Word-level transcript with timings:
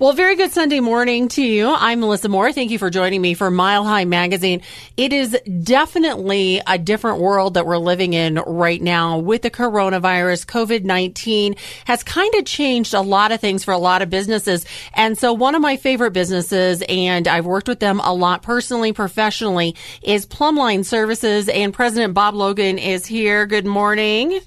Well, 0.00 0.14
very 0.14 0.34
good 0.34 0.50
Sunday 0.50 0.80
morning 0.80 1.28
to 1.28 1.42
you. 1.42 1.68
I'm 1.68 2.00
Melissa 2.00 2.30
Moore. 2.30 2.54
Thank 2.54 2.70
you 2.70 2.78
for 2.78 2.88
joining 2.88 3.20
me 3.20 3.34
for 3.34 3.50
Mile 3.50 3.84
High 3.84 4.06
Magazine. 4.06 4.62
It 4.96 5.12
is 5.12 5.38
definitely 5.62 6.62
a 6.66 6.78
different 6.78 7.20
world 7.20 7.52
that 7.52 7.66
we're 7.66 7.76
living 7.76 8.14
in 8.14 8.36
right 8.36 8.80
now 8.80 9.18
with 9.18 9.42
the 9.42 9.50
coronavirus. 9.50 10.46
COVID-19 10.46 11.58
has 11.84 12.02
kind 12.02 12.34
of 12.36 12.46
changed 12.46 12.94
a 12.94 13.02
lot 13.02 13.30
of 13.30 13.42
things 13.42 13.62
for 13.62 13.72
a 13.72 13.78
lot 13.78 14.00
of 14.00 14.08
businesses. 14.08 14.64
And 14.94 15.18
so 15.18 15.34
one 15.34 15.54
of 15.54 15.60
my 15.60 15.76
favorite 15.76 16.12
businesses, 16.12 16.82
and 16.88 17.28
I've 17.28 17.44
worked 17.44 17.68
with 17.68 17.80
them 17.80 18.00
a 18.00 18.14
lot 18.14 18.40
personally, 18.42 18.94
professionally, 18.94 19.76
is 20.00 20.24
Plumbline 20.24 20.86
Services. 20.86 21.50
And 21.50 21.74
President 21.74 22.14
Bob 22.14 22.34
Logan 22.34 22.78
is 22.78 23.04
here. 23.04 23.44
Good 23.44 23.66
morning. 23.66 24.40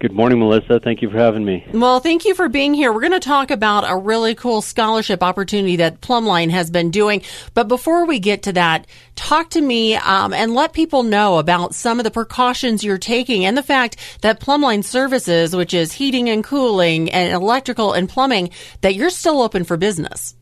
Good 0.00 0.12
morning, 0.12 0.38
Melissa. 0.38 0.78
Thank 0.78 1.02
you 1.02 1.10
for 1.10 1.18
having 1.18 1.44
me. 1.44 1.66
Well, 1.72 1.98
thank 1.98 2.24
you 2.24 2.32
for 2.36 2.48
being 2.48 2.72
here. 2.72 2.92
We're 2.92 3.00
going 3.00 3.10
to 3.10 3.18
talk 3.18 3.50
about 3.50 3.82
a 3.84 3.96
really 3.96 4.36
cool 4.36 4.62
scholarship 4.62 5.24
opportunity 5.24 5.74
that 5.76 6.00
Plumbline 6.00 6.50
has 6.50 6.70
been 6.70 6.92
doing. 6.92 7.22
But 7.52 7.66
before 7.66 8.06
we 8.06 8.20
get 8.20 8.44
to 8.44 8.52
that, 8.52 8.86
talk 9.16 9.50
to 9.50 9.60
me 9.60 9.96
um, 9.96 10.32
and 10.32 10.54
let 10.54 10.72
people 10.72 11.02
know 11.02 11.38
about 11.38 11.74
some 11.74 11.98
of 11.98 12.04
the 12.04 12.12
precautions 12.12 12.84
you're 12.84 12.96
taking 12.96 13.44
and 13.44 13.56
the 13.56 13.62
fact 13.62 13.96
that 14.20 14.38
Plumbline 14.38 14.84
Services, 14.84 15.56
which 15.56 15.74
is 15.74 15.90
heating 15.90 16.28
and 16.28 16.44
cooling 16.44 17.10
and 17.10 17.32
electrical 17.32 17.92
and 17.92 18.08
plumbing, 18.08 18.50
that 18.82 18.94
you're 18.94 19.10
still 19.10 19.42
open 19.42 19.64
for 19.64 19.76
business. 19.76 20.36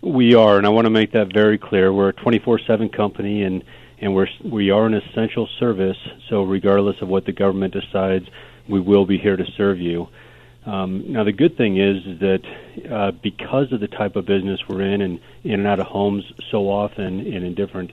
We 0.00 0.36
are, 0.36 0.58
and 0.58 0.66
I 0.66 0.70
want 0.70 0.84
to 0.84 0.90
make 0.90 1.10
that 1.10 1.32
very 1.34 1.58
clear. 1.58 1.92
We're 1.92 2.10
a 2.10 2.12
24/7 2.12 2.92
company, 2.96 3.42
and 3.42 3.64
and 3.98 4.14
we're 4.14 4.28
we 4.44 4.70
are 4.70 4.86
an 4.86 4.94
essential 4.94 5.48
service. 5.58 5.96
So 6.28 6.44
regardless 6.44 7.02
of 7.02 7.08
what 7.08 7.24
the 7.24 7.32
government 7.32 7.74
decides 7.74 8.28
we 8.68 8.80
will 8.80 9.06
be 9.06 9.18
here 9.18 9.36
to 9.36 9.44
serve 9.56 9.80
you. 9.80 10.08
Um, 10.66 11.12
now, 11.12 11.22
the 11.22 11.32
good 11.32 11.56
thing 11.56 11.78
is, 11.78 12.02
that 12.18 12.42
uh, 12.90 13.12
because 13.12 13.72
of 13.72 13.78
the 13.78 13.86
type 13.86 14.16
of 14.16 14.26
business 14.26 14.60
we're 14.68 14.82
in 14.82 15.00
and 15.00 15.20
in 15.44 15.52
and 15.52 15.66
out 15.66 15.78
of 15.78 15.86
homes 15.86 16.24
so 16.50 16.68
often 16.68 17.20
and 17.20 17.44
in 17.44 17.54
different 17.54 17.92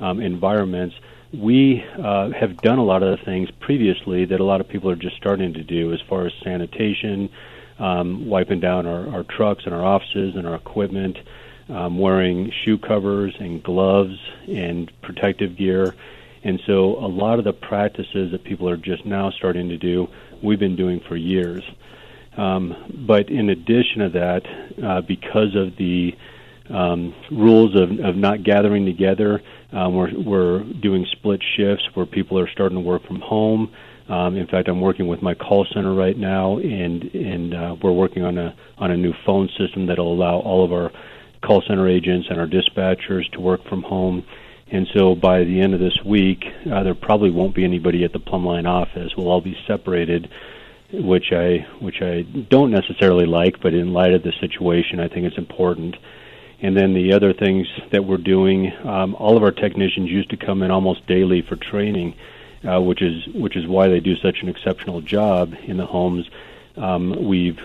um, 0.00 0.20
environments, 0.20 0.96
we 1.32 1.84
uh, 1.98 2.30
have 2.30 2.56
done 2.58 2.78
a 2.78 2.84
lot 2.84 3.02
of 3.02 3.18
the 3.18 3.24
things 3.24 3.50
previously 3.60 4.24
that 4.24 4.40
a 4.40 4.44
lot 4.44 4.62
of 4.62 4.68
people 4.68 4.90
are 4.90 4.96
just 4.96 5.16
starting 5.16 5.52
to 5.54 5.62
do 5.62 5.92
as 5.92 6.00
far 6.08 6.26
as 6.26 6.32
sanitation, 6.42 7.28
um, 7.78 8.26
wiping 8.26 8.60
down 8.60 8.86
our, 8.86 9.08
our 9.08 9.24
trucks 9.24 9.64
and 9.66 9.74
our 9.74 9.84
offices 9.84 10.36
and 10.36 10.46
our 10.46 10.54
equipment, 10.54 11.18
um, 11.68 11.98
wearing 11.98 12.50
shoe 12.64 12.78
covers 12.78 13.34
and 13.38 13.62
gloves 13.62 14.18
and 14.48 14.90
protective 15.02 15.56
gear 15.56 15.94
and 16.46 16.60
so 16.66 16.96
a 17.04 17.08
lot 17.08 17.38
of 17.38 17.44
the 17.44 17.52
practices 17.52 18.30
that 18.30 18.44
people 18.44 18.68
are 18.68 18.76
just 18.76 19.04
now 19.04 19.30
starting 19.30 19.68
to 19.68 19.76
do, 19.76 20.06
we've 20.42 20.60
been 20.60 20.76
doing 20.76 21.00
for 21.08 21.16
years. 21.16 21.64
Um, 22.36 23.04
but 23.06 23.30
in 23.30 23.50
addition 23.50 23.98
to 23.98 24.08
that, 24.10 24.42
uh, 24.84 25.00
because 25.00 25.56
of 25.56 25.76
the 25.76 26.14
um, 26.68 27.14
rules 27.32 27.74
of, 27.74 27.98
of 27.98 28.16
not 28.16 28.44
gathering 28.44 28.84
together, 28.86 29.42
um, 29.72 29.94
we're, 29.94 30.12
we're 30.16 30.64
doing 30.64 31.04
split 31.10 31.42
shifts 31.56 31.84
where 31.94 32.06
people 32.06 32.38
are 32.38 32.48
starting 32.50 32.76
to 32.76 32.82
work 32.82 33.04
from 33.06 33.20
home. 33.20 33.74
Um, 34.08 34.36
in 34.36 34.46
fact, 34.46 34.68
I'm 34.68 34.80
working 34.80 35.08
with 35.08 35.22
my 35.22 35.34
call 35.34 35.66
center 35.74 35.92
right 35.92 36.16
now, 36.16 36.58
and 36.58 37.02
and 37.12 37.54
uh, 37.54 37.76
we're 37.82 37.90
working 37.90 38.22
on 38.22 38.38
a 38.38 38.54
on 38.78 38.92
a 38.92 38.96
new 38.96 39.12
phone 39.24 39.48
system 39.58 39.86
that'll 39.86 40.12
allow 40.12 40.38
all 40.38 40.64
of 40.64 40.72
our 40.72 40.92
call 41.42 41.60
center 41.66 41.88
agents 41.88 42.28
and 42.30 42.38
our 42.38 42.46
dispatchers 42.46 43.28
to 43.32 43.40
work 43.40 43.64
from 43.68 43.82
home. 43.82 44.24
And 44.70 44.88
so 44.92 45.14
by 45.14 45.44
the 45.44 45.60
end 45.60 45.74
of 45.74 45.80
this 45.80 45.98
week, 46.04 46.44
uh, 46.70 46.82
there 46.82 46.94
probably 46.94 47.30
won't 47.30 47.54
be 47.54 47.64
anybody 47.64 48.04
at 48.04 48.12
the 48.12 48.18
Plumbline 48.18 48.66
office. 48.66 49.12
We'll 49.16 49.28
all 49.28 49.40
be 49.40 49.56
separated, 49.66 50.28
which 50.92 51.32
I 51.32 51.66
which 51.80 52.02
I 52.02 52.22
don't 52.22 52.72
necessarily 52.72 53.26
like, 53.26 53.60
but 53.60 53.74
in 53.74 53.92
light 53.92 54.14
of 54.14 54.22
the 54.22 54.32
situation, 54.40 54.98
I 54.98 55.08
think 55.08 55.26
it's 55.26 55.38
important. 55.38 55.96
And 56.60 56.76
then 56.76 56.94
the 56.94 57.12
other 57.12 57.32
things 57.32 57.68
that 57.92 58.04
we're 58.04 58.16
doing, 58.16 58.72
um, 58.84 59.14
all 59.16 59.36
of 59.36 59.42
our 59.42 59.52
technicians 59.52 60.10
used 60.10 60.30
to 60.30 60.36
come 60.36 60.62
in 60.62 60.70
almost 60.70 61.06
daily 61.06 61.42
for 61.42 61.54
training, 61.54 62.14
uh, 62.64 62.80
which 62.80 63.02
is 63.02 63.26
which 63.34 63.56
is 63.56 63.66
why 63.68 63.88
they 63.88 64.00
do 64.00 64.16
such 64.16 64.38
an 64.42 64.48
exceptional 64.48 65.00
job 65.00 65.54
in 65.64 65.76
the 65.76 65.86
homes. 65.86 66.28
Um, 66.76 67.26
we've 67.26 67.60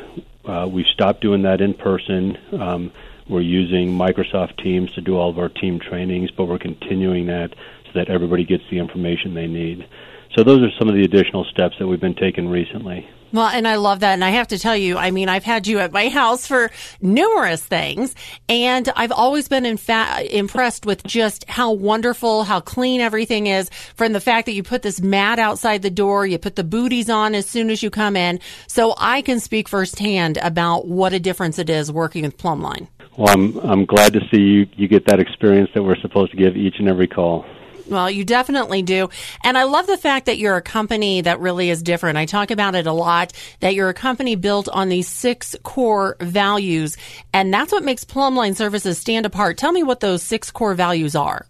uh, 0.46 0.68
we've 0.72 0.88
stopped 0.88 1.22
doing 1.22 1.44
that 1.44 1.62
in 1.62 1.74
person. 1.74 2.38
Um, 2.52 2.92
we're 3.28 3.42
using 3.42 3.90
Microsoft 3.90 4.62
Teams 4.62 4.92
to 4.94 5.02
do 5.02 5.18
all 5.18 5.30
of 5.30 5.40
our 5.40 5.50
team 5.50 5.80
trainings, 5.80 6.32
but 6.32 6.46
we're 6.46 6.60
continuing 6.60 7.28
that 7.28 7.54
so 7.86 7.92
that 7.96 8.10
everybody 8.10 8.44
gets 8.44 8.64
the 8.70 8.80
information 8.80 9.34
they 9.34 9.48
need. 9.48 9.88
So 10.36 10.44
those 10.44 10.62
are 10.62 10.72
some 10.80 10.88
of 10.88 10.96
the 10.96 11.04
additional 11.04 11.44
steps 11.46 11.76
that 11.80 11.88
we've 11.88 12.00
been 12.00 12.16
taking 12.16 12.48
recently. 12.48 13.08
Well, 13.34 13.48
and 13.48 13.66
I 13.66 13.76
love 13.76 14.02
that. 14.02 14.14
And 14.14 14.26
I 14.26 14.32
have 14.32 14.50
to 14.50 14.60
tell 14.60 14.76
you, 14.76 14.98
I 14.98 15.12
mean, 15.12 15.30
I've 15.30 15.46
had 15.46 15.66
you 15.66 15.80
at 15.80 15.94
my 15.94 16.10
house 16.10 16.46
for 16.46 16.70
numerous 17.02 17.64
things, 17.64 18.14
and 18.50 18.92
I've 18.96 19.12
always 19.12 19.48
been 19.48 19.66
in 19.66 19.78
fa- 19.78 20.26
impressed 20.30 20.86
with 20.86 21.04
just 21.04 21.46
how 21.50 21.72
wonderful, 21.72 22.44
how 22.44 22.60
clean 22.60 23.00
everything 23.00 23.48
is 23.48 23.70
from 23.96 24.12
the 24.12 24.20
fact 24.20 24.48
that 24.48 24.54
you 24.54 24.64
put 24.64 24.82
this 24.82 25.00
mat 25.00 25.40
outside 25.40 25.82
the 25.82 25.90
door, 25.90 26.26
you 26.26 26.38
put 26.38 26.58
the 26.58 26.64
booties 26.64 27.10
on 27.10 27.34
as 27.34 27.46
soon 27.46 27.70
as 27.70 27.82
you 27.82 27.90
come 27.90 28.18
in. 28.18 28.40
So 28.68 28.96
I 28.98 29.22
can 29.22 29.40
speak 29.40 29.70
firsthand 29.70 30.38
about 30.38 30.88
what 30.88 31.14
a 31.14 31.20
difference 31.20 31.58
it 31.58 31.70
is 31.70 31.92
working 31.92 32.24
with 32.24 32.38
Plumbline. 32.38 32.88
Well, 33.18 33.30
I'm 33.30 33.58
I'm 33.60 33.86
glad 33.86 34.14
to 34.14 34.22
see 34.32 34.42
you 34.42 34.68
you 34.76 34.88
get 34.88 35.06
that 35.08 35.20
experience 35.20 35.70
that 35.74 35.84
we're 35.84 36.00
supposed 36.00 36.32
to 36.32 36.38
give 36.38 36.56
each 36.56 36.76
and 36.80 36.88
every 36.88 37.08
call. 37.08 37.46
Well, 37.92 38.10
you 38.10 38.24
definitely 38.24 38.84
do. 38.84 39.10
And 39.44 39.58
I 39.58 39.64
love 39.66 39.86
the 39.86 39.98
fact 39.98 40.28
that 40.28 40.38
you're 40.38 40.56
a 40.56 40.62
company 40.62 41.22
that 41.22 41.42
really 41.42 41.70
is 41.70 41.84
different. 41.84 42.18
I 42.18 42.26
talk 42.26 42.50
about 42.50 42.74
it 42.74 42.88
a 42.88 42.94
lot 42.94 43.34
that 43.60 43.76
you're 43.76 43.90
a 43.90 43.94
company 43.94 44.36
built 44.36 44.70
on 44.70 44.88
these 44.88 45.10
six 45.10 45.58
core 45.64 46.16
values. 46.22 46.96
And 47.34 47.54
that's 47.54 47.72
what 47.72 47.84
makes 47.84 48.06
Plumbline 48.06 48.56
Services 48.56 48.98
stand 48.98 49.26
apart. 49.26 49.58
Tell 49.58 49.74
me 49.74 49.84
what 49.84 50.00
those 50.00 50.24
six 50.24 50.52
core 50.52 50.74
values 50.74 51.16
are. 51.16 51.46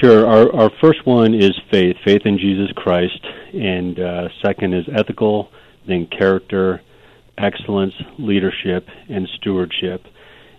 Sure. 0.00 0.26
Our, 0.26 0.54
our 0.54 0.70
first 0.80 1.06
one 1.06 1.34
is 1.34 1.52
faith, 1.70 1.96
faith 2.04 2.22
in 2.24 2.36
Jesus 2.36 2.72
Christ. 2.74 3.24
And 3.54 4.00
uh, 4.00 4.28
second 4.44 4.74
is 4.74 4.86
ethical, 4.92 5.50
then 5.86 6.06
character, 6.06 6.82
excellence, 7.38 7.94
leadership, 8.18 8.88
and 9.08 9.28
stewardship. 9.36 10.04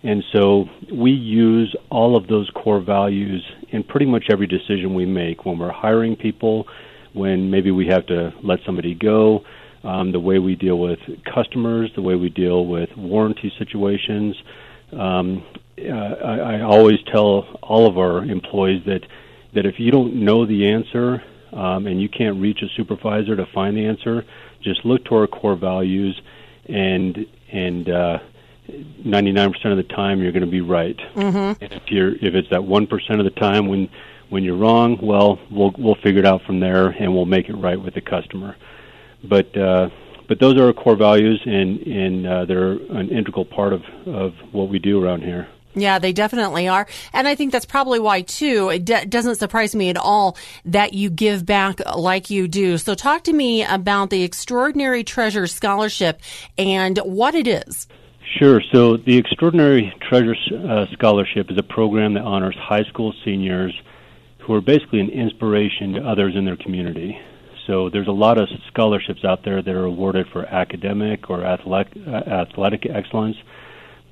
And 0.03 0.23
so 0.33 0.65
we 0.91 1.11
use 1.11 1.73
all 1.89 2.17
of 2.17 2.27
those 2.27 2.49
core 2.53 2.81
values 2.81 3.41
in 3.69 3.83
pretty 3.83 4.05
much 4.05 4.25
every 4.29 4.47
decision 4.47 4.93
we 4.93 5.05
make 5.05 5.45
when 5.45 5.57
we're 5.57 5.71
hiring 5.71 6.17
people, 6.17 6.67
when 7.13 7.49
maybe 7.49 7.71
we 7.71 7.87
have 7.87 8.05
to 8.07 8.33
let 8.43 8.59
somebody 8.65 8.95
go, 8.95 9.45
um, 9.83 10.11
the 10.11 10.19
way 10.19 10.39
we 10.39 10.55
deal 10.55 10.77
with 10.77 10.99
customers, 11.33 11.89
the 11.95 12.01
way 12.01 12.15
we 12.15 12.29
deal 12.29 12.65
with 12.65 12.89
warranty 12.97 13.51
situations. 13.57 14.35
Um, 14.91 15.45
uh, 15.79 15.91
I, 15.91 16.57
I 16.57 16.61
always 16.61 16.99
tell 17.11 17.59
all 17.61 17.87
of 17.87 17.97
our 17.97 18.23
employees 18.23 18.83
that 18.85 19.01
that 19.53 19.65
if 19.67 19.75
you 19.79 19.91
don't 19.91 20.15
know 20.15 20.45
the 20.47 20.67
answer 20.71 21.23
um, 21.51 21.85
and 21.85 22.01
you 22.01 22.09
can't 22.09 22.41
reach 22.41 22.59
a 22.63 22.67
supervisor 22.75 23.35
to 23.35 23.45
find 23.53 23.77
the 23.77 23.85
answer, 23.85 24.25
just 24.63 24.83
look 24.83 25.05
to 25.05 25.15
our 25.15 25.27
core 25.27 25.55
values 25.55 26.19
and 26.65 27.25
and 27.51 27.89
uh, 27.89 28.17
99% 28.69 29.65
of 29.65 29.77
the 29.77 29.83
time 29.83 30.21
you're 30.21 30.31
going 30.31 30.45
to 30.45 30.51
be 30.51 30.61
right. 30.61 30.97
Mm-hmm. 31.15 31.63
And 31.63 31.73
if 31.73 31.83
you're 31.87 32.15
if 32.15 32.33
it's 32.33 32.49
that 32.49 32.61
1% 32.61 33.19
of 33.19 33.23
the 33.25 33.39
time 33.39 33.67
when 33.67 33.89
when 34.29 34.43
you're 34.43 34.57
wrong, 34.57 34.97
well, 35.01 35.39
we'll 35.51 35.73
we'll 35.77 35.95
figure 35.95 36.19
it 36.19 36.25
out 36.25 36.43
from 36.43 36.59
there 36.59 36.87
and 36.87 37.13
we'll 37.13 37.25
make 37.25 37.49
it 37.49 37.55
right 37.55 37.79
with 37.79 37.93
the 37.93 38.01
customer. 38.01 38.55
But 39.23 39.55
uh 39.57 39.89
but 40.27 40.39
those 40.39 40.57
are 40.57 40.67
our 40.67 40.73
core 40.73 40.95
values 40.95 41.41
and 41.45 41.79
and 41.81 42.27
uh, 42.27 42.45
they're 42.45 42.71
an 42.71 43.09
integral 43.09 43.45
part 43.45 43.73
of 43.73 43.83
of 44.05 44.33
what 44.51 44.69
we 44.69 44.79
do 44.79 45.03
around 45.03 45.21
here. 45.23 45.47
Yeah, 45.75 45.99
they 45.99 46.13
definitely 46.13 46.67
are. 46.67 46.87
And 47.13 47.27
I 47.27 47.35
think 47.35 47.51
that's 47.51 47.65
probably 47.65 47.99
why, 47.99 48.21
too, 48.21 48.69
it 48.69 48.85
d- 48.85 49.05
doesn't 49.05 49.35
surprise 49.35 49.75
me 49.75 49.89
at 49.89 49.97
all 49.97 50.37
that 50.65 50.93
you 50.93 51.09
give 51.09 51.45
back 51.45 51.79
like 51.95 52.29
you 52.29 52.47
do. 52.47 52.77
So, 52.77 52.93
talk 52.93 53.23
to 53.23 53.33
me 53.33 53.63
about 53.63 54.11
the 54.11 54.23
Extraordinary 54.23 55.03
Treasure 55.03 55.47
Scholarship 55.47 56.21
and 56.59 56.99
what 56.99 57.33
it 57.33 57.47
is. 57.47 57.87
Sure. 58.39 58.61
So 58.71 58.97
the 58.97 59.17
Extraordinary 59.17 59.93
Treasure 60.01 60.35
uh, 60.51 60.87
Scholarship 60.93 61.51
is 61.51 61.57
a 61.57 61.63
program 61.63 62.15
that 62.15 62.23
honors 62.23 62.55
high 62.59 62.83
school 62.85 63.13
seniors 63.23 63.73
who 64.39 64.53
are 64.53 64.61
basically 64.61 65.01
an 65.01 65.09
inspiration 65.09 65.93
to 65.93 66.01
others 66.01 66.35
in 66.35 66.43
their 66.43 66.57
community. 66.57 67.17
So 67.67 67.89
there's 67.89 68.07
a 68.07 68.11
lot 68.11 68.39
of 68.39 68.49
scholarships 68.67 69.23
out 69.23 69.43
there 69.45 69.61
that 69.61 69.75
are 69.75 69.85
awarded 69.85 70.27
for 70.33 70.45
academic 70.45 71.29
or 71.29 71.45
athletic, 71.45 71.95
uh, 72.07 72.11
athletic 72.11 72.87
excellence, 72.87 73.37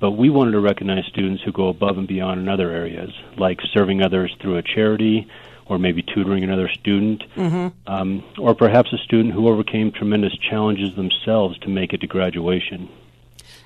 but 0.00 0.12
we 0.12 0.30
wanted 0.30 0.52
to 0.52 0.60
recognize 0.60 1.04
students 1.06 1.42
who 1.42 1.50
go 1.50 1.68
above 1.68 1.98
and 1.98 2.06
beyond 2.06 2.40
in 2.40 2.48
other 2.48 2.70
areas, 2.70 3.10
like 3.36 3.58
serving 3.74 4.02
others 4.02 4.34
through 4.40 4.56
a 4.56 4.62
charity 4.62 5.26
or 5.66 5.78
maybe 5.78 6.02
tutoring 6.02 6.44
another 6.44 6.68
student, 6.68 7.22
mm-hmm. 7.36 7.92
um, 7.92 8.24
or 8.38 8.54
perhaps 8.54 8.92
a 8.92 8.98
student 8.98 9.34
who 9.34 9.48
overcame 9.48 9.90
tremendous 9.90 10.36
challenges 10.38 10.94
themselves 10.94 11.58
to 11.58 11.68
make 11.68 11.92
it 11.92 12.00
to 12.00 12.06
graduation. 12.06 12.88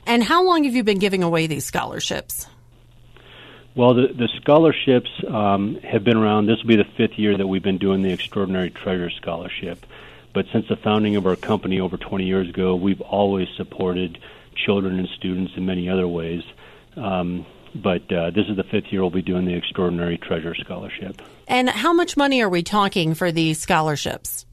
And 0.06 0.22
how 0.22 0.44
long 0.44 0.64
have 0.64 0.74
you 0.74 0.84
been 0.84 0.98
giving 0.98 1.22
away 1.22 1.46
these 1.46 1.64
scholarships? 1.64 2.46
Well, 3.74 3.94
the, 3.94 4.08
the 4.08 4.28
scholarships 4.40 5.10
um, 5.28 5.78
have 5.82 6.02
been 6.02 6.16
around. 6.16 6.46
This 6.46 6.62
will 6.62 6.68
be 6.68 6.76
the 6.76 6.88
fifth 6.96 7.18
year 7.18 7.36
that 7.36 7.46
we've 7.46 7.62
been 7.62 7.78
doing 7.78 8.02
the 8.02 8.12
Extraordinary 8.12 8.70
Treasure 8.70 9.10
Scholarship. 9.10 9.84
But 10.32 10.46
since 10.52 10.66
the 10.68 10.76
founding 10.76 11.16
of 11.16 11.26
our 11.26 11.36
company 11.36 11.80
over 11.80 11.96
20 11.96 12.24
years 12.24 12.48
ago, 12.48 12.74
we've 12.74 13.00
always 13.02 13.48
supported 13.56 14.18
children 14.54 14.98
and 14.98 15.08
students 15.08 15.52
in 15.56 15.66
many 15.66 15.90
other 15.90 16.08
ways. 16.08 16.42
Um, 16.96 17.44
but 17.74 18.10
uh, 18.10 18.30
this 18.30 18.46
is 18.48 18.56
the 18.56 18.64
fifth 18.64 18.90
year 18.90 19.02
we'll 19.02 19.10
be 19.10 19.22
doing 19.22 19.44
the 19.44 19.54
Extraordinary 19.54 20.16
Treasure 20.16 20.54
Scholarship. 20.54 21.20
And 21.46 21.68
how 21.68 21.92
much 21.92 22.16
money 22.16 22.40
are 22.40 22.48
we 22.48 22.62
talking 22.62 23.14
for 23.14 23.30
these 23.30 23.60
scholarships? 23.60 24.46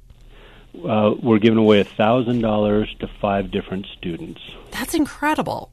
Uh, 0.76 1.14
we're 1.22 1.40
giving 1.40 1.60
away 1.60 1.80
a 1.80 1.84
thousand 1.84 2.42
dollars 2.42 2.94
to 3.00 3.08
five 3.22 3.52
different 3.52 3.86
students. 3.98 4.42
That's 4.72 4.94
incredible. 4.94 5.72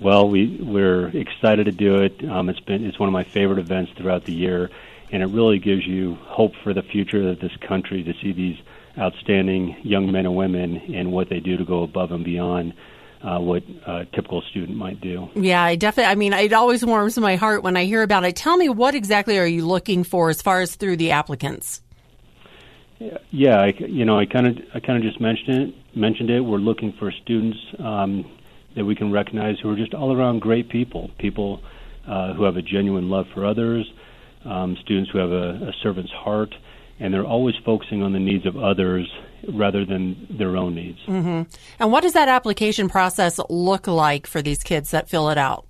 Well, 0.00 0.28
we 0.28 0.58
we're 0.62 1.08
excited 1.08 1.64
to 1.64 1.72
do 1.72 1.96
it. 1.96 2.24
Um, 2.24 2.48
it's 2.48 2.60
been 2.60 2.84
it's 2.84 2.98
one 2.98 3.08
of 3.08 3.12
my 3.12 3.24
favorite 3.24 3.58
events 3.58 3.92
throughout 3.96 4.24
the 4.24 4.32
year, 4.32 4.70
and 5.10 5.22
it 5.22 5.26
really 5.26 5.58
gives 5.58 5.86
you 5.86 6.16
hope 6.22 6.52
for 6.62 6.72
the 6.72 6.82
future 6.82 7.28
of 7.28 7.40
this 7.40 7.56
country 7.56 8.02
to 8.04 8.14
see 8.22 8.32
these 8.32 8.58
outstanding 8.98 9.76
young 9.82 10.10
men 10.10 10.26
and 10.26 10.36
women 10.36 10.76
and 10.94 11.12
what 11.12 11.28
they 11.28 11.40
do 11.40 11.56
to 11.56 11.64
go 11.64 11.82
above 11.82 12.12
and 12.12 12.24
beyond 12.24 12.74
uh, 13.22 13.38
what 13.38 13.62
a 13.86 14.06
typical 14.06 14.42
student 14.42 14.76
might 14.76 15.00
do. 15.00 15.28
Yeah, 15.34 15.62
I 15.62 15.76
definitely. 15.76 16.10
I 16.10 16.14
mean, 16.14 16.32
it 16.32 16.52
always 16.52 16.84
warms 16.84 17.18
my 17.18 17.36
heart 17.36 17.62
when 17.62 17.76
I 17.76 17.84
hear 17.84 18.02
about 18.02 18.24
it. 18.24 18.36
Tell 18.36 18.56
me, 18.56 18.68
what 18.68 18.94
exactly 18.94 19.38
are 19.38 19.46
you 19.46 19.66
looking 19.66 20.04
for 20.04 20.30
as 20.30 20.40
far 20.40 20.60
as 20.60 20.74
through 20.76 20.96
the 20.96 21.10
applicants? 21.10 21.82
Yeah, 23.30 23.60
I, 23.60 23.74
you 23.78 24.04
know, 24.04 24.18
I 24.18 24.26
kind 24.26 24.46
of, 24.46 24.58
I 24.74 24.80
kind 24.80 24.98
of 24.98 25.02
just 25.02 25.20
mentioned 25.20 25.62
it. 25.62 25.96
Mentioned 25.96 26.30
it. 26.30 26.40
We're 26.40 26.58
looking 26.58 26.92
for 26.98 27.10
students 27.10 27.58
um, 27.78 28.30
that 28.76 28.84
we 28.84 28.94
can 28.94 29.10
recognize 29.10 29.58
who 29.58 29.70
are 29.70 29.76
just 29.76 29.94
all 29.94 30.14
around 30.14 30.40
great 30.40 30.68
people. 30.68 31.10
People 31.18 31.62
uh, 32.06 32.34
who 32.34 32.44
have 32.44 32.56
a 32.56 32.62
genuine 32.62 33.08
love 33.08 33.26
for 33.32 33.44
others. 33.46 33.90
Um, 34.44 34.76
students 34.82 35.10
who 35.10 35.18
have 35.18 35.32
a, 35.32 35.68
a 35.68 35.72
servant's 35.82 36.12
heart, 36.12 36.54
and 36.98 37.12
they're 37.12 37.24
always 37.26 37.54
focusing 37.64 38.02
on 38.02 38.12
the 38.12 38.18
needs 38.18 38.46
of 38.46 38.56
others 38.56 39.10
rather 39.48 39.84
than 39.84 40.26
their 40.30 40.56
own 40.56 40.74
needs. 40.74 40.98
Mm-hmm. 41.06 41.42
And 41.78 41.92
what 41.92 42.02
does 42.02 42.12
that 42.12 42.28
application 42.28 42.88
process 42.88 43.40
look 43.48 43.86
like 43.86 44.26
for 44.26 44.42
these 44.42 44.62
kids 44.62 44.90
that 44.90 45.08
fill 45.08 45.30
it 45.30 45.38
out? 45.38 45.66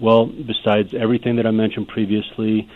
Well, 0.00 0.26
besides 0.26 0.94
everything 0.94 1.36
that 1.36 1.46
I 1.46 1.50
mentioned 1.50 1.88
previously, 1.88 2.68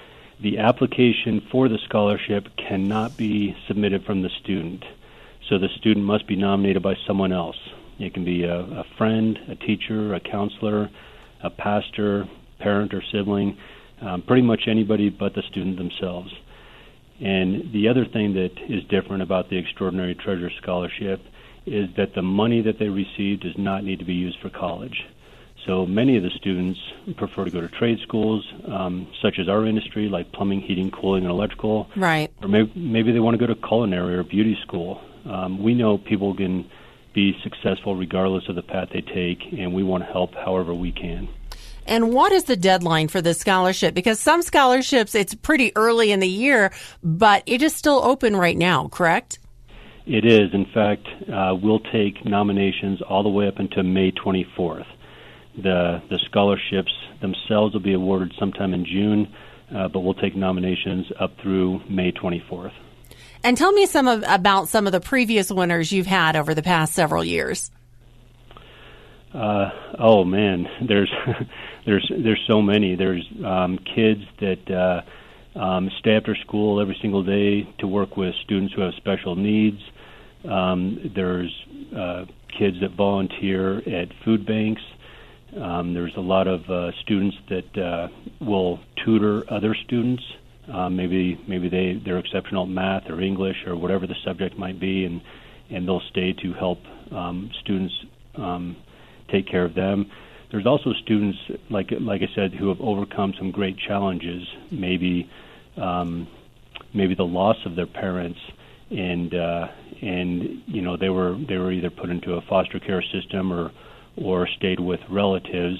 the 0.43 0.59
application 0.59 1.47
for 1.50 1.69
the 1.69 1.79
scholarship 1.85 2.49
cannot 2.56 3.17
be 3.17 3.56
submitted 3.69 4.05
from 4.05 4.23
the 4.23 4.31
student. 4.43 4.85
So 5.49 5.59
the 5.59 5.69
student 5.79 6.05
must 6.05 6.27
be 6.27 6.37
nominated 6.37 6.83
by 6.83 6.94
someone 7.06 7.33
else. 7.33 7.56
It 7.99 8.12
can 8.12 8.25
be 8.25 8.44
a, 8.44 8.59
a 8.59 8.85
friend, 8.99 9.39
a 9.49 9.55
teacher, 9.55 10.15
a 10.15 10.21
counselor, 10.21 10.91
a 11.43 11.50
pastor, 11.50 12.29
parent, 12.59 12.93
or 12.93 13.03
sibling, 13.12 13.56
um, 14.00 14.23
pretty 14.23 14.43
much 14.43 14.62
anybody 14.67 15.11
but 15.11 15.35
the 15.35 15.43
student 15.43 15.77
themselves. 15.77 16.33
And 17.21 17.73
the 17.73 17.88
other 17.88 18.05
thing 18.05 18.35
that 18.35 18.53
is 18.69 18.83
different 18.85 19.23
about 19.23 19.49
the 19.49 19.59
Extraordinary 19.59 20.17
Treasure 20.17 20.50
Scholarship 20.61 21.21
is 21.67 21.88
that 21.97 22.15
the 22.15 22.23
money 22.23 22.62
that 22.62 22.81
they 22.81 22.88
receive 22.88 23.41
does 23.41 23.56
not 23.56 23.85
need 23.85 24.00
to 24.00 24.05
be 24.05 24.15
used 24.15 24.38
for 24.41 24.50
college. 24.50 25.05
So 25.67 25.87
many 25.87 26.17
of 26.17 26.25
the 26.25 26.31
students 26.31 26.79
prefer 27.17 27.44
to 27.44 27.50
go 27.50 27.61
to 27.61 27.69
trade 27.69 27.99
schools, 28.03 28.44
um, 28.67 29.06
such 29.23 29.38
as 29.38 29.49
our 29.49 29.64
industry, 29.67 30.09
like 30.09 30.32
plumbing, 30.32 30.61
heating, 30.61 30.91
cooling, 30.91 31.23
and 31.23 31.31
electrical. 31.31 31.88
Right. 31.94 32.32
Or 32.43 32.49
maybe, 32.49 32.73
maybe 32.75 33.12
they 33.12 33.20
want 33.20 33.38
to 33.38 33.38
go 33.38 33.53
to 33.53 33.61
culinary 33.67 34.17
or 34.17 34.25
beauty 34.25 34.56
school. 34.62 35.00
Um, 35.25 35.62
we 35.62 35.75
know 35.75 35.99
people 35.99 36.35
can 36.35 36.69
be 37.14 37.37
successful 37.43 37.94
regardless 37.94 38.49
of 38.49 38.56
the 38.56 38.62
path 38.62 38.88
they 38.93 39.03
take, 39.03 39.38
and 39.53 39.73
we 39.73 39.82
want 39.82 40.05
to 40.05 40.12
help 40.12 40.35
however 40.35 40.75
we 40.75 40.91
can. 40.91 41.29
And 41.87 42.12
what 42.12 42.32
is 42.32 42.44
the 42.44 42.56
deadline 42.56 43.09
for 43.09 43.20
this 43.20 43.38
scholarship? 43.38 43.94
Because 43.94 44.19
some 44.19 44.43
scholarships, 44.43 45.14
it's 45.14 45.35
pretty 45.35 45.73
early 45.76 46.12
in 46.12 46.20
the 46.20 46.29
year, 46.29 46.73
but 47.03 47.43
it 47.47 47.62
is 47.62 47.75
still 47.75 48.00
open 48.05 48.37
right 48.37 48.56
now, 48.56 48.88
correct? 48.88 49.38
It 50.06 50.25
is. 50.25 50.53
In 50.53 50.67
fact, 50.73 51.06
uh, 51.32 51.55
we'll 51.61 51.81
take 51.81 52.25
nominations 52.25 53.00
all 53.03 53.23
the 53.23 53.29
way 53.29 53.47
up 53.47 53.59
until 53.59 53.82
May 53.85 54.11
24th. 54.12 54.87
The 55.56 56.02
the 56.08 56.19
scholarships 56.31 56.93
themselves 57.20 57.75
will 57.75 57.81
be 57.81 57.93
awarded 57.93 58.32
sometime 58.38 58.72
in 58.75 58.84
June, 58.84 59.32
uh, 59.75 59.88
but 59.88 60.00
we'll 60.00 60.14
take 60.14 60.34
nominations 60.34 61.06
up 61.20 61.37
through 61.43 61.82
May 61.88 62.12
24th. 62.12 62.72
And 63.44 63.56
tell 63.56 63.72
me 63.72 63.87
some 63.87 64.06
of, 64.06 64.25
about 64.26 64.69
some 64.69 64.87
of 64.87 64.93
the 64.93 65.00
previous 65.00 65.50
winners 65.50 65.93
you've 65.93 66.06
had 66.06 66.37
over 66.37 66.54
the 66.54 66.62
past 66.62 66.94
several 66.94 67.25
years. 67.25 67.70
Uh, 69.34 69.70
oh 69.99 70.25
man, 70.25 70.69
there's 70.88 71.12
there's 71.87 72.12
there's 72.16 72.44
so 72.46 72.62
many. 72.62 72.94
There's 72.94 73.26
um, 73.44 73.78
kids 73.78 74.22
that 74.40 74.70
uh, 74.70 75.58
um, 75.58 75.90
stay 75.99 76.16
after 76.16 76.34
school 76.37 76.81
every 76.81 76.99
single 77.00 77.22
day 77.22 77.69
to 77.78 77.87
work 77.87 78.16
with 78.16 78.34
students 78.44 78.75
who 78.75 78.82
have 78.82 78.94
special 78.94 79.37
needs. 79.37 79.81
Um, 80.49 81.12
there's 81.14 81.52
uh, 81.96 82.25
kids 82.58 82.81
that 82.81 82.93
volunteer 82.93 83.78
at 83.78 84.08
food 84.25 84.46
banks. 84.46 84.82
Um, 85.56 85.93
there's 85.94 86.16
a 86.16 86.20
lot 86.20 86.46
of 86.46 86.69
uh, 86.70 86.93
students 87.02 87.37
that 87.49 87.78
uh, 87.78 88.08
will 88.40 88.81
tutor 89.04 89.44
other 89.52 89.75
students. 89.75 90.22
Um, 90.72 90.96
maybe 90.96 91.38
maybe 91.46 91.69
they 91.69 91.94
they're 91.94 92.19
exceptional 92.19 92.64
at 92.64 92.69
math 92.70 93.10
or 93.10 93.20
English 93.20 93.66
or 93.66 93.76
whatever 93.76 94.06
the 94.06 94.14
subject 94.25 94.56
might 94.56 94.81
be, 94.81 95.04
and 95.04 95.20
and 95.70 95.87
they'll 95.87 96.00
stay 96.10 96.32
to 96.32 96.52
help 96.52 96.78
um, 97.10 97.50
students 97.60 97.94
um, 98.37 98.76
take 99.28 99.46
care 99.46 99.64
of 99.64 99.75
them. 99.75 100.10
There's 100.50 100.66
also 100.66 100.93
students 100.93 101.38
like 101.69 101.90
like 101.90 102.22
I 102.22 102.34
said 102.34 102.54
who 102.54 102.69
have 102.69 102.81
overcome 102.81 103.34
some 103.37 103.50
great 103.50 103.76
challenges. 103.76 104.46
Maybe 104.70 105.28
um, 105.76 106.28
maybe 106.94 107.14
the 107.14 107.26
loss 107.26 107.56
of 107.66 107.76
their 107.76 107.87
parents 107.87 108.38
and 108.90 109.34
uh, 109.34 109.69
and 110.00 110.62
you 110.66 110.82
know 110.82 110.96
they 110.96 111.08
were 111.08 111.37
they 111.49 111.56
were 111.56 111.72
either 111.72 111.90
put 111.90 112.10
into 112.10 112.34
a 112.34 112.40
foster 112.43 112.78
care 112.78 113.02
system 113.02 113.52
or 113.52 113.70
or 114.17 114.47
stayed 114.47 114.81
with 114.81 115.00
relatives, 115.09 115.79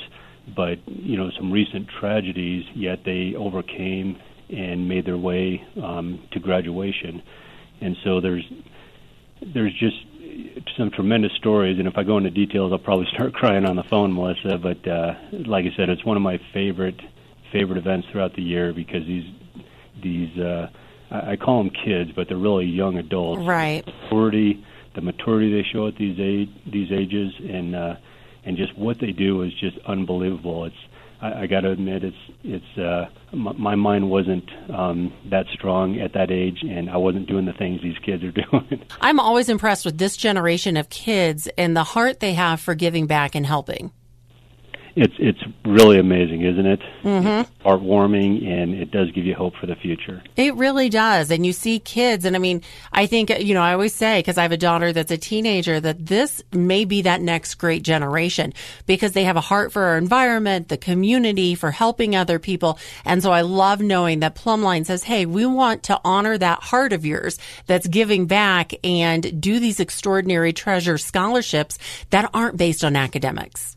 but 0.55 0.79
you 0.87 1.17
know 1.17 1.31
some 1.37 1.53
recent 1.53 1.89
tragedies. 2.01 2.65
Yet 2.75 3.01
they 3.05 3.35
overcame 3.37 4.19
and 4.49 4.89
made 4.89 5.07
their 5.07 5.19
way 5.19 5.65
um, 5.83 6.27
to 6.33 6.41
graduation, 6.41 7.23
and 7.81 7.97
so 8.05 8.21
there's 8.21 8.45
there's 9.55 9.73
just 9.79 9.97
some 10.77 10.91
tremendous 10.91 11.33
stories. 11.33 11.79
And 11.79 11.87
if 11.87 11.95
I 11.97 12.05
go 12.05 12.17
into 12.17 12.31
details, 12.31 12.73
I'll 12.73 12.79
probably 12.79 13.07
start 13.15 13.35
crying 13.35 13.65
on 13.65 13.77
the 13.77 13.85
phone, 13.85 14.15
Melissa. 14.15 14.59
But 14.59 14.87
uh, 14.89 15.15
like 15.47 15.65
I 15.65 15.77
said, 15.77 15.89
it's 15.89 16.05
one 16.05 16.17
of 16.17 16.23
my 16.23 16.39
favorite 16.53 17.01
favorite 17.53 17.79
events 17.79 18.09
throughout 18.11 18.35
the 18.35 18.43
year 18.43 18.73
because 18.73 19.07
these 19.07 19.31
these 20.03 20.39
uh, 20.39 20.69
I, 21.13 21.37
call 21.37 21.63
them 21.63 21.71
kids, 21.85 22.11
but 22.17 22.29
they're 22.29 22.39
really 22.39 22.65
young 22.65 22.97
adults. 22.97 23.43
Right. 23.43 23.85
The 23.85 23.93
maturity, 23.93 24.65
the 24.95 25.01
maturity 25.03 25.53
they 25.53 25.69
show 25.71 25.87
at 25.87 25.97
these 25.97 26.19
age, 26.19 26.49
these 26.71 26.91
ages, 26.91 27.33
and 27.39 27.77
uh, 27.77 27.95
and 28.45 28.57
just 28.57 28.77
what 28.77 28.99
they 29.01 29.13
do 29.13 29.43
is 29.43 29.53
just 29.55 29.79
unbelievable. 29.87 30.65
It's 30.65 30.77
I, 31.23 31.43
I 31.43 31.47
got 31.47 31.61
to 31.61 31.71
admit, 31.71 32.05
it's 32.05 32.17
it's 32.43 32.79
uh, 32.79 33.07
my, 33.33 33.53
my 33.53 33.75
mind 33.75 34.11
wasn't 34.11 34.51
um, 34.71 35.13
that 35.31 35.47
strong 35.55 36.01
at 36.01 36.13
that 36.15 36.31
age, 36.31 36.63
and 36.63 36.91
I 36.91 36.97
wasn't 36.97 37.29
doing 37.29 37.47
the 37.47 37.53
things 37.53 37.81
these 37.83 37.99
kids 38.05 38.23
are 38.25 38.33
doing. 38.33 38.85
I'm 39.01 39.21
always 39.21 39.49
impressed 39.49 39.85
with 39.85 39.99
this 39.99 40.17
generation 40.17 40.77
of 40.77 40.91
kids 40.91 41.49
and 41.57 41.77
the 41.77 41.85
heart 41.85 42.21
they 42.21 42.35
have 42.35 42.61
for 42.61 42.75
giving 42.75 43.07
back 43.07 43.35
and 43.35 43.47
helping. 43.47 43.93
It's 44.95 45.15
it's 45.19 45.43
really 45.65 45.99
amazing, 45.99 46.43
isn't 46.43 46.67
it? 46.67 46.81
Mm-hmm. 47.03 47.67
Heartwarming, 47.67 48.47
and 48.47 48.75
it 48.75 48.91
does 48.91 49.11
give 49.13 49.25
you 49.25 49.35
hope 49.35 49.55
for 49.57 49.67
the 49.67 49.75
future. 49.75 50.23
It 50.37 50.55
really 50.57 50.89
does. 50.91 51.31
And 51.31 51.47
you 51.47 51.53
see 51.53 51.79
kids, 51.79 52.25
and 52.25 52.37
I 52.37 52.39
mean, 52.39 52.63
I 52.93 53.07
think, 53.07 53.31
you 53.31 53.55
know, 53.55 53.63
I 53.63 53.73
always 53.73 53.95
say, 53.95 54.19
because 54.19 54.37
I 54.37 54.43
have 54.43 54.53
a 54.53 54.57
daughter 54.57 54.93
that's 54.93 55.11
a 55.11 55.17
teenager, 55.17 55.81
that 55.81 56.07
this 56.07 56.43
may 56.53 56.85
be 56.85 57.03
that 57.03 57.23
next 57.23 57.55
great 57.55 57.83
generation 57.83 58.53
because 58.87 59.13
they 59.13 59.25
have 59.25 59.37
a 59.37 59.41
heart 59.41 59.73
for 59.73 59.83
our 59.83 59.97
environment, 59.97 60.69
the 60.69 60.77
community, 60.77 61.55
for 61.55 61.71
helping 61.71 62.15
other 62.15 62.39
people. 62.39 62.79
And 63.05 63.23
so 63.23 63.33
I 63.33 63.41
love 63.41 63.81
knowing 63.81 64.21
that 64.21 64.37
Plumbline 64.37 64.85
says, 64.85 65.05
hey, 65.05 65.25
we 65.25 65.47
want 65.47 65.85
to 65.85 66.01
honor 66.05 66.37
that 66.37 66.63
heart 66.63 66.93
of 66.93 67.07
yours 67.07 67.39
that's 67.67 67.87
giving 67.87 68.27
back 68.27 68.73
and 68.85 69.41
do 69.41 69.59
these 69.59 69.81
extraordinary 69.81 70.53
treasure 70.53 70.99
scholarships 70.99 71.79
that 72.11 72.29
aren't 72.35 72.59
based 72.59 72.85
on 72.85 72.95
academics. 72.95 73.77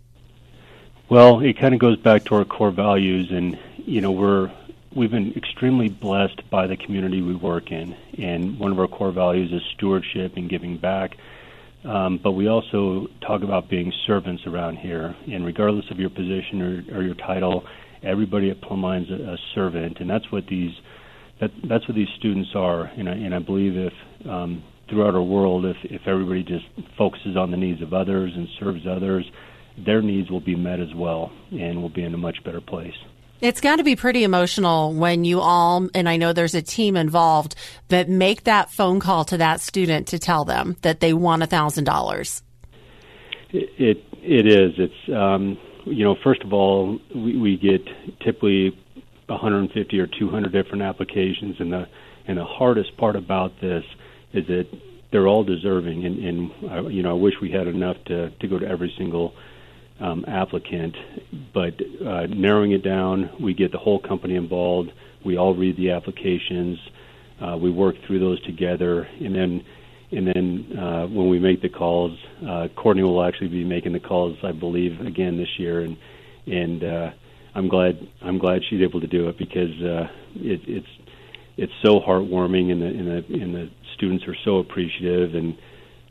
Well, 1.07 1.41
it 1.41 1.59
kind 1.59 1.75
of 1.75 1.79
goes 1.79 1.97
back 1.97 2.25
to 2.25 2.35
our 2.35 2.45
core 2.45 2.71
values, 2.71 3.29
and 3.29 3.59
you 3.77 4.01
know 4.01 4.11
we're 4.11 4.51
we've 4.95 5.11
been 5.11 5.33
extremely 5.35 5.87
blessed 5.87 6.49
by 6.49 6.65
the 6.65 6.75
community 6.75 7.21
we 7.21 7.35
work 7.35 7.71
in, 7.71 7.95
and 8.17 8.57
one 8.57 8.71
of 8.71 8.79
our 8.79 8.87
core 8.87 9.11
values 9.11 9.51
is 9.51 9.61
stewardship 9.75 10.35
and 10.35 10.49
giving 10.49 10.77
back. 10.77 11.15
Um, 11.83 12.17
but 12.17 12.31
we 12.31 12.47
also 12.47 13.05
talk 13.21 13.43
about 13.43 13.69
being 13.69 13.93
servants 14.07 14.47
around 14.47 14.77
here, 14.77 15.15
and 15.31 15.45
regardless 15.45 15.91
of 15.91 15.99
your 15.99 16.09
position 16.09 16.63
or, 16.63 16.97
or 16.97 17.03
your 17.03 17.13
title, 17.13 17.65
everybody 18.01 18.49
at 18.49 18.59
Plumbline's 18.61 19.11
a, 19.11 19.33
a 19.33 19.37
servant, 19.53 19.99
and 19.99 20.09
that's 20.09 20.31
what 20.31 20.47
these 20.47 20.73
that 21.39 21.51
that's 21.65 21.87
what 21.87 21.93
these 21.93 22.09
students 22.17 22.49
are. 22.55 22.85
And 22.85 23.07
I, 23.07 23.11
and 23.11 23.35
I 23.35 23.39
believe 23.39 23.77
if 23.77 23.93
um, 24.27 24.63
throughout 24.89 25.13
our 25.13 25.21
world, 25.21 25.65
if 25.65 25.77
if 25.83 26.07
everybody 26.07 26.41
just 26.41 26.65
focuses 26.97 27.37
on 27.37 27.51
the 27.51 27.57
needs 27.57 27.83
of 27.83 27.93
others 27.93 28.31
and 28.35 28.47
serves 28.59 28.87
others 28.87 29.29
their 29.77 30.01
needs 30.01 30.29
will 30.29 30.41
be 30.41 30.55
met 30.55 30.79
as 30.79 30.93
well, 30.93 31.31
and 31.51 31.79
we'll 31.79 31.89
be 31.89 32.03
in 32.03 32.13
a 32.13 32.17
much 32.17 32.43
better 32.43 32.61
place. 32.61 32.95
It's 33.41 33.59
got 33.59 33.77
to 33.77 33.83
be 33.83 33.95
pretty 33.95 34.23
emotional 34.23 34.93
when 34.93 35.25
you 35.25 35.41
all, 35.41 35.89
and 35.93 36.07
I 36.07 36.15
know 36.15 36.31
there's 36.31 36.55
a 36.55 36.61
team 36.61 36.95
involved, 36.95 37.55
but 37.89 38.07
make 38.07 38.45
that 38.45 38.71
phone 38.71 38.99
call 38.99 39.25
to 39.25 39.37
that 39.37 39.59
student 39.59 40.07
to 40.07 40.19
tell 40.19 40.45
them 40.45 40.77
that 40.83 41.01
they 41.01 41.13
won 41.13 41.41
a 41.41 41.47
thousand 41.47 41.83
dollars. 41.83 42.41
It 43.51 44.03
it, 44.23 44.47
is. 44.47 44.73
It's 44.77 45.15
um, 45.15 45.57
you 45.85 46.03
know, 46.03 46.15
first 46.23 46.43
of 46.43 46.53
all, 46.53 46.99
we, 47.13 47.37
we 47.37 47.57
get 47.57 47.85
typically 48.21 48.71
150 49.27 49.99
or 49.99 50.07
200 50.07 50.51
different 50.51 50.83
applications, 50.83 51.57
and 51.59 51.73
the 51.73 51.87
and 52.27 52.37
the 52.37 52.45
hardest 52.45 52.95
part 52.97 53.15
about 53.15 53.51
this 53.61 53.83
is 54.33 54.47
that 54.47 54.67
they're 55.11 55.27
all 55.27 55.43
deserving, 55.43 56.05
and, 56.05 56.17
and 56.19 56.71
uh, 56.71 56.87
you 56.87 57.03
know, 57.03 57.11
I 57.11 57.13
wish 57.13 57.35
we 57.41 57.51
had 57.51 57.67
enough 57.67 57.97
to 58.05 58.29
to 58.29 58.47
go 58.47 58.57
to 58.59 58.65
every 58.65 58.93
single 58.97 59.33
um, 59.99 60.25
applicant, 60.27 60.95
but 61.53 61.73
uh, 62.05 62.27
narrowing 62.27 62.71
it 62.71 62.83
down, 62.83 63.29
we 63.41 63.53
get 63.53 63.71
the 63.71 63.77
whole 63.77 63.99
company 63.99 64.35
involved. 64.35 64.91
We 65.25 65.37
all 65.37 65.55
read 65.55 65.77
the 65.77 65.91
applications. 65.91 66.77
Uh, 67.41 67.57
we 67.57 67.71
work 67.71 67.95
through 68.05 68.19
those 68.19 68.41
together, 68.43 69.03
and 69.03 69.35
then 69.35 69.63
and 70.11 70.27
then 70.27 70.77
uh, 70.77 71.07
when 71.07 71.29
we 71.29 71.39
make 71.39 71.61
the 71.61 71.69
calls, 71.69 72.17
uh, 72.47 72.67
Courtney 72.75 73.03
will 73.03 73.23
actually 73.23 73.47
be 73.47 73.63
making 73.63 73.93
the 73.93 73.99
calls, 73.99 74.37
I 74.43 74.51
believe, 74.51 75.01
again 75.01 75.37
this 75.37 75.49
year, 75.57 75.81
and 75.81 75.97
and 76.45 76.83
uh, 76.83 77.09
I'm 77.55 77.67
glad 77.67 78.07
I'm 78.21 78.37
glad 78.37 78.61
she's 78.69 78.81
able 78.81 79.01
to 79.01 79.07
do 79.07 79.29
it 79.29 79.37
because 79.37 79.71
uh, 79.81 80.07
it, 80.35 80.61
it's 80.67 80.87
it's 81.57 81.73
so 81.83 81.99
heartwarming, 81.99 82.71
and 82.71 82.81
the 82.81 82.85
and 82.85 83.07
the 83.07 83.43
and 83.43 83.55
the 83.55 83.69
students 83.95 84.25
are 84.27 84.35
so 84.43 84.57
appreciative, 84.59 85.35
and 85.35 85.57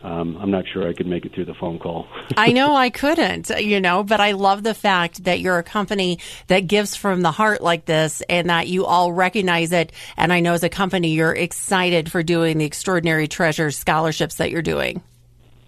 um, 0.04 0.36
I'm 0.38 0.50
not 0.50 0.64
sure 0.70 0.86
I 0.86 0.92
could 0.92 1.06
make 1.06 1.24
it 1.24 1.34
through 1.34 1.46
the 1.46 1.54
phone 1.54 1.78
call. 1.78 2.06
I 2.36 2.52
know 2.52 2.74
I 2.74 2.90
couldn't, 3.02 3.48
you 3.48 3.80
know, 3.80 4.04
but 4.04 4.20
I 4.20 4.32
love 4.32 4.62
the 4.62 4.74
fact 4.74 5.24
that 5.24 5.40
you're 5.40 5.58
a 5.58 5.62
company 5.62 6.18
that 6.48 6.66
gives 6.66 6.94
from 6.94 7.22
the 7.22 7.30
heart 7.30 7.62
like 7.62 7.86
this 7.86 8.20
and 8.28 8.50
that 8.50 8.68
you 8.68 8.84
all 8.84 9.12
recognize 9.12 9.72
it. 9.72 9.92
And 10.18 10.30
I 10.30 10.40
know 10.40 10.52
as 10.52 10.62
a 10.62 10.68
company, 10.68 11.12
you're 11.12 11.34
excited 11.34 12.12
for 12.12 12.22
doing 12.22 12.58
the 12.58 12.66
Extraordinary 12.66 13.28
Treasures 13.28 13.78
scholarships 13.78 14.34
that 14.36 14.50
you're 14.50 14.62
doing. 14.62 15.02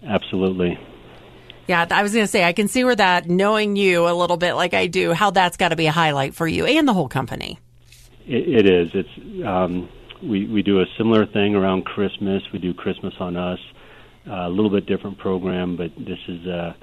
Absolutely. 0.05 0.79
Yeah, 1.67 1.87
I 1.89 2.03
was 2.03 2.13
going 2.13 2.23
to 2.23 2.31
say, 2.31 2.43
I 2.43 2.53
can 2.53 2.67
see 2.67 2.83
where 2.83 2.95
that, 2.95 3.27
knowing 3.27 3.75
you 3.75 4.07
a 4.07 4.13
little 4.13 4.37
bit 4.37 4.53
like 4.53 4.75
I 4.75 4.85
do, 4.85 5.13
how 5.13 5.31
that's 5.31 5.57
got 5.57 5.69
to 5.69 5.75
be 5.75 5.87
a 5.87 5.91
highlight 5.91 6.35
for 6.35 6.47
you 6.47 6.65
and 6.65 6.87
the 6.87 6.93
whole 6.93 7.09
company. 7.09 7.59
it, 8.27 8.65
it 8.65 8.69
is. 8.69 8.91
It's, 8.93 9.45
um, 9.45 9.89
we, 10.21 10.47
we 10.47 10.61
do 10.61 10.79
a 10.79 10.85
similar 10.95 11.25
thing 11.25 11.55
around 11.55 11.85
Christmas. 11.85 12.43
We 12.53 12.59
do 12.59 12.73
Christmas 12.75 13.15
on 13.19 13.35
Us 13.35 13.59
a 14.29 14.49
little 14.49 14.69
bit 14.69 14.85
different 14.85 15.17
program, 15.17 15.75
but 15.75 15.91
this 15.97 16.19
is 16.27 16.45
uh, 16.47 16.73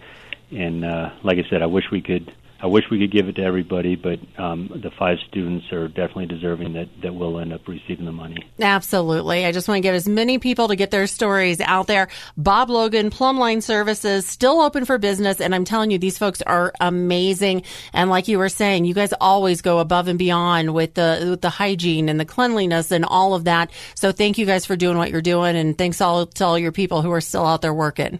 and 0.51 0.85
uh, 0.85 1.09
like 1.23 1.37
I 1.37 1.49
said, 1.49 1.61
I 1.61 1.67
wish 1.67 1.85
we 1.91 2.01
could. 2.01 2.33
I 2.63 2.67
wish 2.67 2.83
we 2.91 2.99
could 2.99 3.11
give 3.11 3.27
it 3.27 3.37
to 3.37 3.41
everybody, 3.41 3.95
but 3.95 4.19
um, 4.37 4.69
the 4.83 4.91
five 4.91 5.17
students 5.27 5.71
are 5.71 5.87
definitely 5.87 6.27
deserving 6.27 6.73
that, 6.73 6.89
that 7.01 7.15
will 7.15 7.39
end 7.39 7.53
up 7.53 7.67
receiving 7.67 8.05
the 8.05 8.11
money. 8.11 8.37
Absolutely. 8.59 9.47
I 9.47 9.51
just 9.51 9.67
want 9.67 9.77
to 9.77 9.81
get 9.81 9.95
as 9.95 10.07
many 10.07 10.37
people 10.37 10.67
to 10.67 10.75
get 10.75 10.91
their 10.91 11.07
stories 11.07 11.59
out 11.59 11.87
there. 11.87 12.09
Bob 12.37 12.69
Logan, 12.69 13.09
Plumbline 13.09 13.63
Services, 13.63 14.27
still 14.27 14.61
open 14.61 14.85
for 14.85 14.99
business. 14.99 15.41
And 15.41 15.55
I'm 15.55 15.65
telling 15.65 15.89
you, 15.89 15.97
these 15.97 16.19
folks 16.19 16.43
are 16.43 16.71
amazing. 16.79 17.63
And 17.93 18.11
like 18.11 18.27
you 18.27 18.37
were 18.37 18.47
saying, 18.47 18.85
you 18.85 18.93
guys 18.93 19.11
always 19.19 19.63
go 19.63 19.79
above 19.79 20.07
and 20.07 20.19
beyond 20.19 20.75
with 20.75 20.93
the, 20.93 21.29
with 21.31 21.41
the 21.41 21.49
hygiene 21.49 22.09
and 22.09 22.19
the 22.19 22.25
cleanliness 22.25 22.91
and 22.91 23.05
all 23.05 23.33
of 23.33 23.45
that. 23.45 23.71
So 23.95 24.11
thank 24.11 24.37
you 24.37 24.45
guys 24.45 24.67
for 24.67 24.75
doing 24.75 24.99
what 24.99 25.09
you're 25.09 25.21
doing. 25.21 25.55
And 25.55 25.75
thanks 25.75 25.99
all 25.99 26.27
to 26.27 26.45
all 26.45 26.59
your 26.59 26.71
people 26.71 27.01
who 27.01 27.11
are 27.11 27.21
still 27.21 27.47
out 27.47 27.63
there 27.63 27.73
working. 27.73 28.19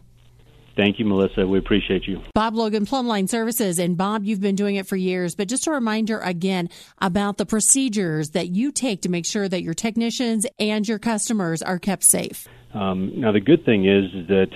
Thank 0.76 1.00
you, 1.00 1.06
Melissa. 1.06 1.46
We 1.48 1.60
appreciate 1.60 2.08
you. 2.08 2.22
Bob 2.34 2.56
Logan, 2.56 2.86
Plumbline 2.86 3.28
Services. 3.28 3.78
And 3.80 3.98
Bob, 3.98 4.24
you've 4.24 4.42
been 4.42 4.56
doing 4.56 4.76
it 4.78 4.88
for 4.88 4.96
years, 4.96 5.36
but 5.36 5.48
just 5.48 5.68
a 5.68 5.72
reminder 5.72 6.20
again 6.20 6.70
about 7.00 7.38
the 7.38 7.46
procedures 7.46 8.32
that 8.32 8.50
you 8.50 8.72
take 8.72 9.02
to 9.02 9.10
make 9.10 9.26
sure 9.26 9.50
that 9.50 9.64
your 9.64 9.74
technicians 9.74 10.46
and 10.60 10.88
your 10.88 11.00
customers 11.00 11.62
are 11.62 11.80
kept 11.80 12.04
safe. 12.04 12.48
Um, 12.74 13.20
now, 13.20 13.34
the 13.34 13.42
good 13.42 13.66
thing 13.66 13.86
is, 13.86 14.06
that 14.28 14.48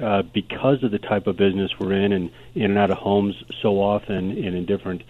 uh, 0.00 0.22
because 0.32 0.84
of 0.84 0.92
the 0.92 0.98
type 0.98 1.26
of 1.26 1.36
business 1.36 1.72
we're 1.80 1.92
in 1.92 2.12
and 2.12 2.30
in 2.54 2.70
and 2.70 2.78
out 2.78 2.90
of 2.92 2.98
homes 2.98 3.34
so 3.62 3.80
often 3.80 4.30
and 4.30 4.54
in 4.54 4.64
different 4.64 5.02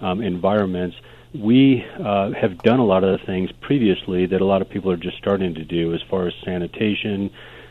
um, 0.00 0.22
environments, 0.22 0.96
we 1.34 1.84
uh, 1.98 2.30
have 2.40 2.58
done 2.58 2.78
a 2.78 2.84
lot 2.84 3.02
of 3.02 3.18
the 3.18 3.26
things 3.26 3.50
previously 3.60 4.26
that 4.26 4.40
a 4.40 4.44
lot 4.44 4.62
of 4.62 4.70
people 4.70 4.92
are 4.92 4.96
just 4.96 5.16
starting 5.18 5.54
to 5.54 5.64
do 5.64 5.92
as 5.92 6.00
far 6.08 6.28
as 6.28 6.34
sanitation, 6.44 7.30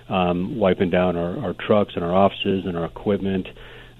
um, 0.10 0.58
wiping 0.58 0.90
down 0.90 1.16
our, 1.18 1.38
our 1.40 1.54
trucks 1.54 1.94
and 1.96 2.04
our 2.04 2.14
offices 2.14 2.66
and 2.66 2.78
our 2.78 2.86
equipment, 2.86 3.48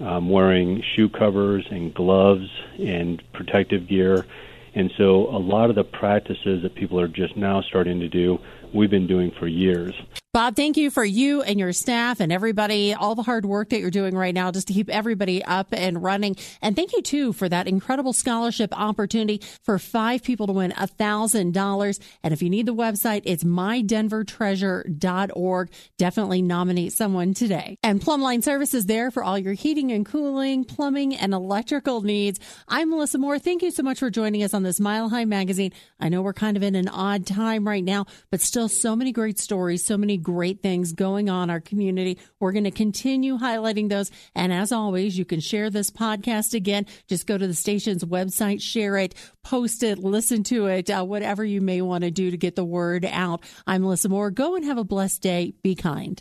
um, 0.00 0.28
wearing 0.28 0.82
shoe 0.94 1.08
covers 1.08 1.66
and 1.70 1.94
gloves 1.94 2.48
and 2.78 3.22
protective 3.32 3.88
gear. 3.88 4.26
And 4.74 4.92
so 4.96 5.28
a 5.28 5.38
lot 5.38 5.70
of 5.70 5.76
the 5.76 5.84
practices 5.84 6.62
that 6.62 6.74
people 6.74 6.98
are 7.00 7.08
just 7.08 7.36
now 7.36 7.62
starting 7.62 8.00
to 8.00 8.08
do, 8.08 8.38
we've 8.72 8.90
been 8.90 9.06
doing 9.06 9.30
for 9.38 9.46
years. 9.46 9.94
Bob, 10.34 10.54
thank 10.56 10.76
you 10.76 10.90
for 10.90 11.04
you 11.04 11.42
and 11.42 11.60
your 11.60 11.72
staff 11.72 12.18
and 12.18 12.32
everybody, 12.32 12.92
all 12.92 13.14
the 13.14 13.22
hard 13.22 13.46
work 13.46 13.68
that 13.68 13.78
you're 13.78 13.88
doing 13.88 14.16
right 14.16 14.34
now 14.34 14.50
just 14.50 14.66
to 14.66 14.72
keep 14.72 14.90
everybody 14.90 15.44
up 15.44 15.68
and 15.70 16.02
running. 16.02 16.34
And 16.60 16.74
thank 16.74 16.92
you 16.92 17.02
too 17.02 17.32
for 17.32 17.48
that 17.48 17.68
incredible 17.68 18.12
scholarship 18.12 18.76
opportunity 18.76 19.40
for 19.62 19.78
five 19.78 20.24
people 20.24 20.48
to 20.48 20.52
win 20.52 20.74
a 20.76 20.88
thousand 20.88 21.54
dollars. 21.54 22.00
And 22.24 22.34
if 22.34 22.42
you 22.42 22.50
need 22.50 22.66
the 22.66 22.74
website, 22.74 23.22
it's 23.26 23.44
mydenvertreasure.org. 23.44 25.70
Definitely 25.98 26.42
nominate 26.42 26.92
someone 26.92 27.32
today. 27.32 27.78
And 27.84 28.00
Plumbline 28.00 28.42
Services 28.42 28.86
there 28.86 29.12
for 29.12 29.22
all 29.22 29.38
your 29.38 29.52
heating 29.52 29.92
and 29.92 30.04
cooling, 30.04 30.64
plumbing 30.64 31.14
and 31.14 31.32
electrical 31.32 32.02
needs. 32.02 32.40
I'm 32.66 32.90
Melissa 32.90 33.18
Moore. 33.18 33.38
Thank 33.38 33.62
you 33.62 33.70
so 33.70 33.84
much 33.84 34.00
for 34.00 34.10
joining 34.10 34.42
us 34.42 34.52
on 34.52 34.64
this 34.64 34.80
Mile 34.80 35.10
High 35.10 35.26
magazine. 35.26 35.72
I 36.00 36.08
know 36.08 36.22
we're 36.22 36.32
kind 36.32 36.56
of 36.56 36.64
in 36.64 36.74
an 36.74 36.88
odd 36.88 37.24
time 37.24 37.68
right 37.68 37.84
now, 37.84 38.06
but 38.32 38.40
still 38.40 38.68
so 38.68 38.96
many 38.96 39.12
great 39.12 39.38
stories, 39.38 39.84
so 39.84 39.96
many 39.96 40.23
great 40.24 40.60
things 40.60 40.92
going 40.92 41.30
on 41.30 41.50
our 41.50 41.60
community. 41.60 42.18
We're 42.40 42.50
going 42.50 42.64
to 42.64 42.72
continue 42.72 43.38
highlighting 43.38 43.88
those. 43.88 44.10
And 44.34 44.52
as 44.52 44.72
always, 44.72 45.16
you 45.16 45.24
can 45.24 45.38
share 45.38 45.70
this 45.70 45.90
podcast 45.90 46.54
again. 46.54 46.86
Just 47.06 47.28
go 47.28 47.38
to 47.38 47.46
the 47.46 47.54
station's 47.54 48.02
website, 48.02 48.60
share 48.60 48.96
it, 48.96 49.14
post 49.44 49.84
it, 49.84 49.98
listen 49.98 50.42
to 50.44 50.66
it, 50.66 50.90
uh, 50.90 51.04
whatever 51.04 51.44
you 51.44 51.60
may 51.60 51.80
want 51.80 52.02
to 52.02 52.10
do 52.10 52.32
to 52.32 52.36
get 52.36 52.56
the 52.56 52.64
word 52.64 53.04
out. 53.04 53.44
I'm 53.68 53.82
Melissa 53.82 54.08
Moore. 54.08 54.32
Go 54.32 54.56
and 54.56 54.64
have 54.64 54.78
a 54.78 54.84
blessed 54.84 55.22
day. 55.22 55.54
Be 55.62 55.76
kind. 55.76 56.20